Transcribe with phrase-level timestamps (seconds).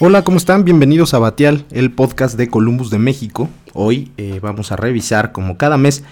[0.00, 0.64] Hola, ¿cómo están?
[0.64, 3.48] Bienvenidos a Batial, el podcast de Columbus de México.
[3.74, 6.04] Hoy eh, vamos a revisar, como cada mes,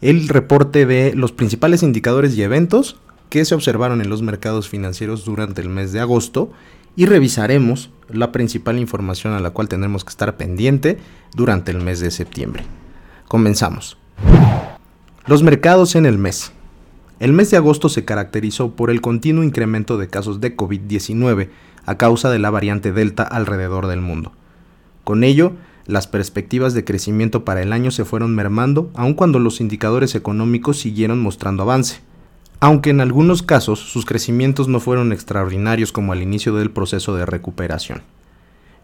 [0.00, 2.96] el reporte de los principales indicadores y eventos
[3.28, 6.52] que se observaron en los mercados financieros durante el mes de agosto
[6.96, 10.96] y revisaremos la principal información a la cual tendremos que estar pendiente
[11.34, 12.64] durante el mes de septiembre.
[13.28, 13.98] Comenzamos.
[15.26, 16.50] Los mercados en el mes.
[17.20, 21.48] El mes de agosto se caracterizó por el continuo incremento de casos de COVID-19
[21.86, 24.32] a causa de la variante Delta alrededor del mundo.
[25.04, 25.52] Con ello,
[25.86, 30.78] las perspectivas de crecimiento para el año se fueron mermando, aun cuando los indicadores económicos
[30.78, 32.00] siguieron mostrando avance.
[32.58, 37.26] Aunque en algunos casos sus crecimientos no fueron extraordinarios como al inicio del proceso de
[37.26, 38.02] recuperación.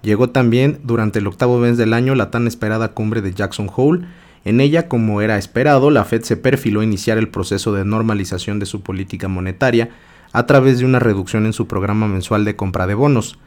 [0.02, 4.06] Llegó también durante el octavo mes del año la tan esperada cumbre de Jackson Hole.
[4.44, 8.58] En ella, como era esperado, la Fed se perfiló a iniciar el proceso de normalización
[8.58, 9.90] de su política monetaria,
[10.32, 13.38] a través de una reducción en su programa mensual de compra de bonos.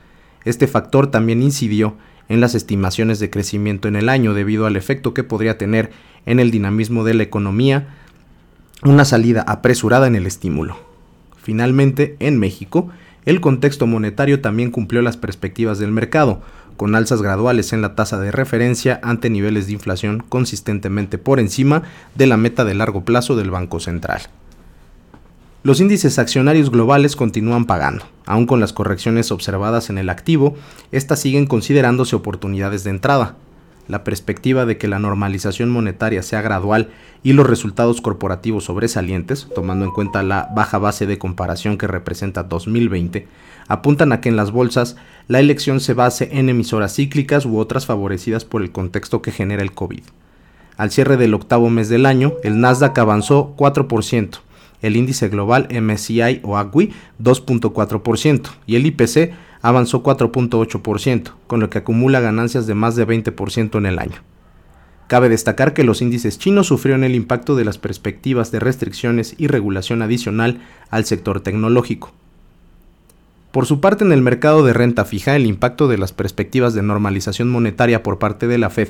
[0.46, 1.96] Este factor también incidió
[2.30, 5.92] en las estimaciones de crecimiento en el año debido al efecto que podría tener
[6.26, 7.88] en el dinamismo de la economía
[8.84, 10.78] una salida apresurada en el estímulo.
[11.42, 12.90] Finalmente, en México,
[13.26, 16.42] el contexto monetario también cumplió las perspectivas del mercado,
[16.78, 21.84] con alzas graduales en la tasa de referencia ante niveles de inflación consistentemente por encima
[22.16, 24.22] de la meta de largo plazo del Banco Central.
[25.64, 28.06] Los índices accionarios globales continúan pagando.
[28.26, 30.56] Aun con las correcciones observadas en el activo,
[30.92, 33.36] estas siguen considerándose oportunidades de entrada.
[33.88, 36.90] La perspectiva de que la normalización monetaria sea gradual
[37.22, 42.44] y los resultados corporativos sobresalientes, tomando en cuenta la baja base de comparación que representa
[42.44, 43.28] 2020,
[43.68, 44.96] apuntan a que en las bolsas
[45.28, 49.64] la elección se base en emisoras cíclicas u otras favorecidas por el contexto que genera
[49.64, 50.04] el COVID.
[50.78, 54.40] Al cierre del octavo mes del año, el Nasdaq avanzó 4%,
[54.82, 61.80] el índice global MSCI o AGWI 2.4% y el IPC avanzó 4.8%, con lo que
[61.80, 64.18] acumula ganancias de más de 20% en el año.
[65.08, 69.48] Cabe destacar que los índices chinos sufrieron el impacto de las perspectivas de restricciones y
[69.48, 72.12] regulación adicional al sector tecnológico.
[73.52, 76.84] Por su parte, en el mercado de renta fija, el impacto de las perspectivas de
[76.84, 78.90] normalización monetaria por parte de la Fed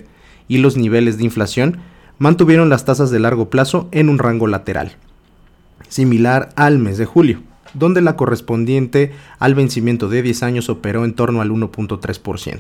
[0.50, 1.78] y los niveles de inflación
[2.18, 4.98] mantuvieron las tasas de largo plazo en un rango lateral
[5.94, 7.42] similar al mes de julio,
[7.74, 12.60] donde la correspondiente al vencimiento de 10 años operó en torno al 1.3%.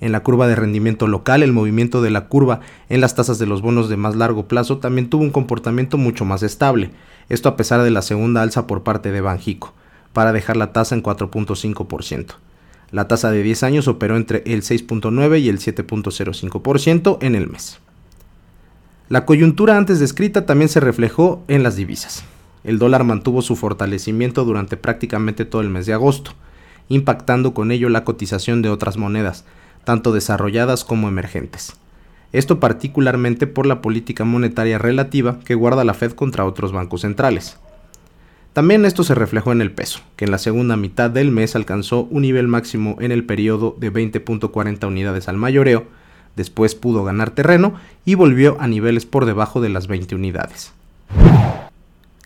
[0.00, 3.46] En la curva de rendimiento local, el movimiento de la curva en las tasas de
[3.46, 6.90] los bonos de más largo plazo también tuvo un comportamiento mucho más estable,
[7.28, 9.74] esto a pesar de la segunda alza por parte de Banjico,
[10.12, 12.34] para dejar la tasa en 4.5%.
[12.90, 17.80] La tasa de 10 años operó entre el 6.9 y el 7.05% en el mes.
[19.08, 22.24] La coyuntura antes descrita también se reflejó en las divisas
[22.68, 26.32] el dólar mantuvo su fortalecimiento durante prácticamente todo el mes de agosto,
[26.90, 29.46] impactando con ello la cotización de otras monedas,
[29.84, 31.78] tanto desarrolladas como emergentes.
[32.34, 37.56] Esto particularmente por la política monetaria relativa que guarda la Fed contra otros bancos centrales.
[38.52, 42.02] También esto se reflejó en el peso, que en la segunda mitad del mes alcanzó
[42.10, 45.86] un nivel máximo en el periodo de 20.40 unidades al mayoreo,
[46.36, 50.74] después pudo ganar terreno y volvió a niveles por debajo de las 20 unidades.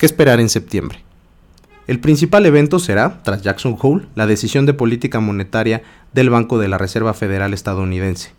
[0.02, 0.98] ¿Qué esperar en septiembre?
[1.86, 6.66] El principal evento será, tras Jackson Hole, la decisión de política monetaria del Banco de
[6.66, 8.32] la Reserva Federal estadounidense.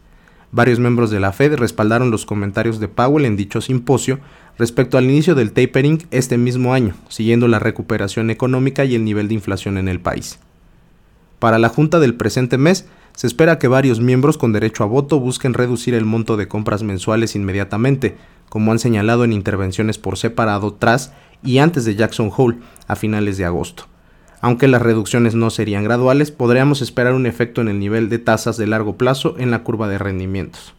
[0.52, 4.20] Varios miembros de la Fed respaldaron los comentarios de Powell en dicho simposio
[4.58, 9.30] respecto al inicio del tapering este mismo año, siguiendo la recuperación económica y el nivel
[9.30, 10.40] de inflación en el país.
[11.40, 15.18] Para la Junta del presente mes, se espera que varios miembros con derecho a voto
[15.22, 18.18] busquen reducir el monto de compras mensuales inmediatamente,
[18.50, 21.14] como han señalado en intervenciones por separado tras
[21.44, 23.86] y antes de Jackson Hole a finales de agosto.
[24.42, 28.58] Aunque las reducciones no serían graduales, podríamos esperar un efecto en el nivel de tasas
[28.58, 30.74] de largo plazo en la curva de rendimientos.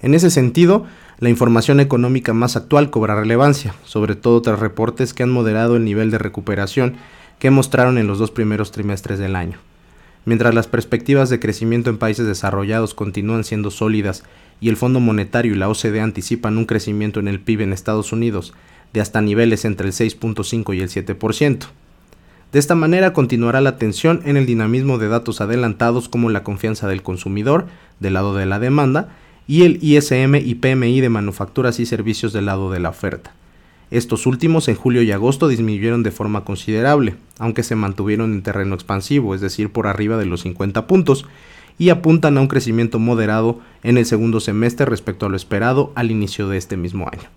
[0.00, 0.86] En ese sentido,
[1.18, 5.84] la información económica más actual cobra relevancia, sobre todo tras reportes que han moderado el
[5.84, 6.96] nivel de recuperación
[7.38, 9.58] que mostraron en los dos primeros trimestres del año.
[10.24, 14.24] Mientras las perspectivas de crecimiento en países desarrollados continúan siendo sólidas
[14.60, 18.12] y el Fondo Monetario y la OCDE anticipan un crecimiento en el PIB en Estados
[18.12, 18.54] Unidos
[18.92, 21.66] de hasta niveles entre el 6.5 y el 7%.
[22.52, 26.88] De esta manera continuará la tensión en el dinamismo de datos adelantados como la confianza
[26.88, 27.66] del consumidor
[28.00, 29.14] del lado de la demanda
[29.46, 33.32] y el ISM y PMI de manufacturas y servicios del lado de la oferta.
[33.90, 38.74] Estos últimos en julio y agosto disminuyeron de forma considerable, aunque se mantuvieron en terreno
[38.74, 41.26] expansivo, es decir, por arriba de los 50 puntos,
[41.78, 46.10] y apuntan a un crecimiento moderado en el segundo semestre respecto a lo esperado al
[46.10, 47.28] inicio de este mismo año.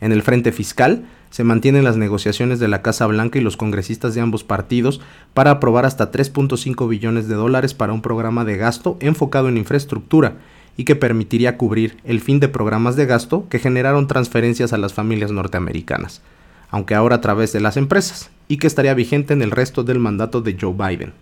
[0.00, 4.14] En el frente fiscal, se mantienen las negociaciones de la Casa Blanca y los congresistas
[4.14, 5.00] de ambos partidos
[5.34, 10.36] para aprobar hasta 3.5 billones de dólares para un programa de gasto enfocado en infraestructura
[10.76, 14.94] y que permitiría cubrir el fin de programas de gasto que generaron transferencias a las
[14.94, 16.22] familias norteamericanas,
[16.70, 19.98] aunque ahora a través de las empresas, y que estaría vigente en el resto del
[19.98, 21.12] mandato de Joe Biden.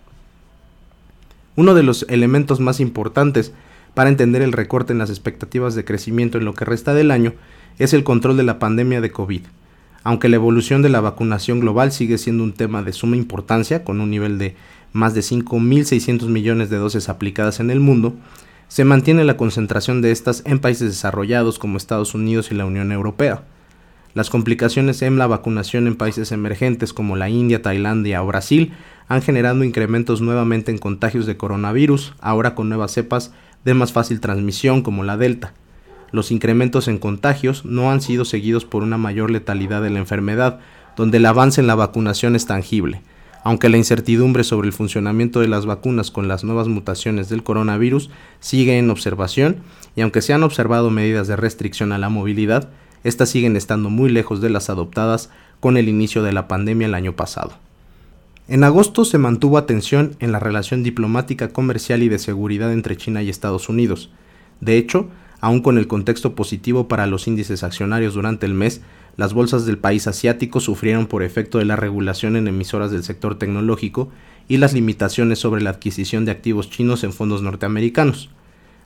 [1.55, 3.53] Uno de los elementos más importantes
[3.93, 7.33] para entender el recorte en las expectativas de crecimiento en lo que resta del año
[7.77, 9.41] es el control de la pandemia de COVID,
[10.03, 14.01] aunque la evolución de la vacunación global sigue siendo un tema de suma importancia, con
[14.01, 14.55] un nivel de
[14.93, 18.13] más de 5.600 millones de dosis aplicadas en el mundo,
[18.67, 22.91] se mantiene la concentración de estas en países desarrollados como Estados Unidos y la Unión
[22.91, 23.43] Europea.
[24.13, 28.73] Las complicaciones en la vacunación en países emergentes como la India, Tailandia o Brasil
[29.07, 33.33] han generado incrementos nuevamente en contagios de coronavirus, ahora con nuevas cepas
[33.65, 35.53] de más fácil transmisión como la Delta
[36.13, 40.59] los incrementos en contagios no han sido seguidos por una mayor letalidad de la enfermedad,
[40.95, 43.01] donde el avance en la vacunación es tangible.
[43.43, 48.11] Aunque la incertidumbre sobre el funcionamiento de las vacunas con las nuevas mutaciones del coronavirus
[48.39, 49.57] sigue en observación,
[49.95, 52.69] y aunque se han observado medidas de restricción a la movilidad,
[53.03, 55.29] estas siguen estando muy lejos de las adoptadas
[55.59, 57.53] con el inicio de la pandemia el año pasado.
[58.47, 63.23] En agosto se mantuvo atención en la relación diplomática, comercial y de seguridad entre China
[63.23, 64.09] y Estados Unidos.
[64.59, 65.07] De hecho,
[65.43, 68.79] Aún con el contexto positivo para los índices accionarios durante el mes,
[69.17, 73.37] las bolsas del país asiático sufrieron por efecto de la regulación en emisoras del sector
[73.37, 74.09] tecnológico
[74.47, 78.29] y las limitaciones sobre la adquisición de activos chinos en fondos norteamericanos.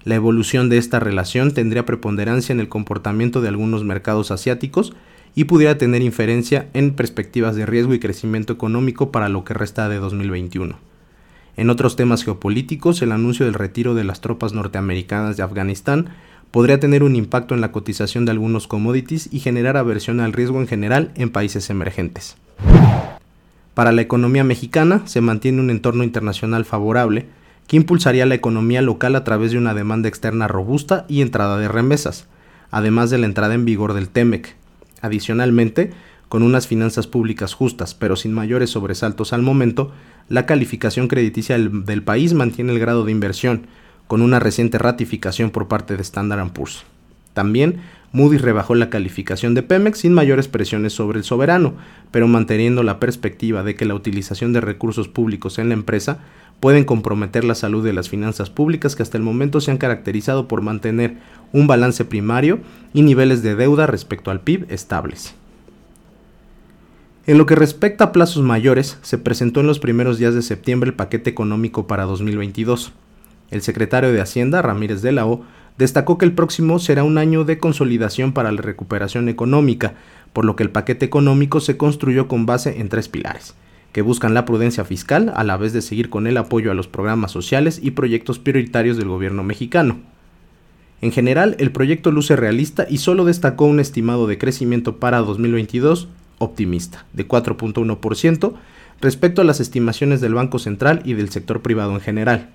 [0.03, 4.93] La evolución de esta relación tendría preponderancia en el comportamiento de algunos mercados asiáticos
[5.35, 9.89] y pudiera tener inferencia en perspectivas de riesgo y crecimiento económico para lo que resta
[9.89, 10.77] de 2021.
[11.57, 16.09] En otros temas geopolíticos, el anuncio del retiro de las tropas norteamericanas de Afganistán
[16.51, 20.61] podría tener un impacto en la cotización de algunos commodities y generar aversión al riesgo
[20.61, 22.37] en general en países emergentes.
[23.73, 27.27] Para la economía mexicana se mantiene un entorno internacional favorable
[27.67, 31.67] que impulsaría la economía local a través de una demanda externa robusta y entrada de
[31.67, 32.27] remesas,
[32.71, 34.55] además de la entrada en vigor del TEMEC.
[35.01, 35.91] Adicionalmente,
[36.29, 39.91] con unas finanzas públicas justas pero sin mayores sobresaltos al momento,
[40.29, 43.67] la calificación crediticia del, país mantiene el grado de inversión,
[44.07, 46.83] con una reciente ratificación por parte de Standard Poor's.
[47.33, 47.81] También,
[48.13, 51.75] Moody's rebajó la calificación de Pemex sin mayores presiones sobre el soberano,
[52.11, 56.19] pero manteniendo la perspectiva de que la utilización de recursos públicos en la empresa
[56.59, 60.47] pueden comprometer la salud de las finanzas públicas que hasta el momento se han caracterizado
[60.47, 61.17] por mantener
[61.53, 62.59] un balance primario
[62.93, 65.35] y niveles de deuda respecto al PIB estables.
[67.27, 70.89] En lo que respecta a plazos mayores, se presentó en los primeros días de septiembre
[70.89, 72.93] el paquete económico para 2022.
[73.51, 75.43] El secretario de Hacienda, Ramírez de la O,
[75.77, 79.95] destacó que el próximo será un año de consolidación para la recuperación económica,
[80.31, 83.55] por lo que el paquete económico se construyó con base en tres pilares,
[83.91, 86.87] que buscan la prudencia fiscal a la vez de seguir con el apoyo a los
[86.87, 89.99] programas sociales y proyectos prioritarios del gobierno mexicano.
[91.01, 96.07] En general, el proyecto luce realista y solo destacó un estimado de crecimiento para 2022
[96.39, 98.53] optimista, de 4.1%,
[98.99, 102.49] respecto a las estimaciones del Banco Central y del sector privado en general.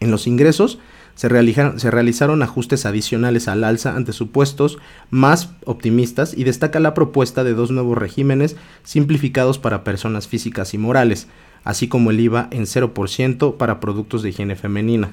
[0.00, 0.78] En los ingresos
[1.14, 4.78] se, realizaron ajustes adicionales al alza ante supuestos
[5.10, 10.78] más optimistas y destaca la propuesta de dos nuevos regímenes simplificados para personas físicas y
[10.78, 11.28] morales,
[11.64, 15.12] así como el IVA en 0% para productos de higiene femenina.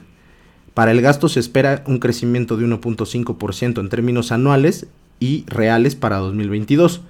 [0.74, 4.88] Para el gasto se espera un crecimiento de 1.5% en términos anuales
[5.20, 7.02] y reales para 2022.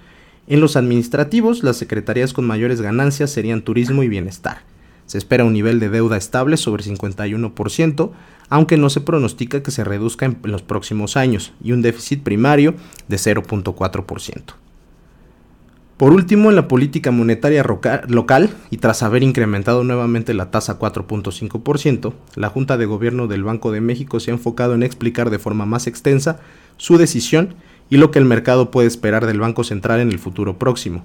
[0.48, 4.69] En los administrativos, las secretarías con mayores ganancias serían turismo y bienestar.
[5.10, 8.12] Se espera un nivel de deuda estable sobre 51%,
[8.48, 12.76] aunque no se pronostica que se reduzca en los próximos años, y un déficit primario
[13.08, 14.54] de 0.4%.
[15.98, 17.66] Por último, en la política monetaria
[18.08, 23.72] local, y tras haber incrementado nuevamente la tasa 4.5%, la Junta de Gobierno del Banco
[23.72, 26.40] de México se ha enfocado en explicar de forma más extensa
[26.78, 27.56] su decisión
[27.90, 31.04] y lo que el mercado puede esperar del Banco Central en el futuro próximo,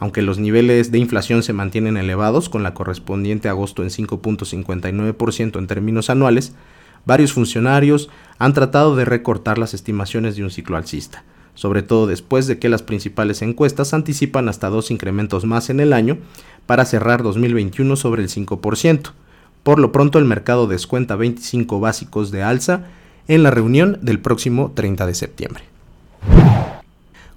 [0.00, 5.66] aunque los niveles de inflación se mantienen elevados, con la correspondiente agosto en 5.59% en
[5.66, 6.54] términos anuales,
[7.04, 11.24] varios funcionarios han tratado de recortar las estimaciones de un ciclo alcista,
[11.54, 15.92] sobre todo después de que las principales encuestas anticipan hasta dos incrementos más en el
[15.92, 16.18] año
[16.66, 19.12] para cerrar 2021 sobre el 5%.
[19.62, 22.84] Por lo pronto el mercado descuenta 25 básicos de alza
[23.28, 25.64] en la reunión del próximo 30 de septiembre.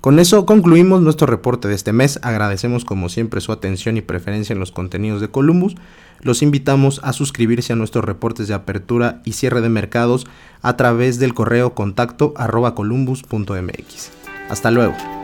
[0.01, 2.19] Con eso concluimos nuestro reporte de este mes.
[2.21, 5.75] Agradecemos como siempre su atención y preferencia en los contenidos de Columbus.
[6.21, 10.25] Los invitamos a suscribirse a nuestros reportes de apertura y cierre de mercados
[10.61, 14.11] a través del correo contacto arroba columbus.mx.
[14.49, 15.18] Hasta luego.